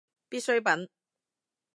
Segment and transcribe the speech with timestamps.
[0.29, 0.89] 必需品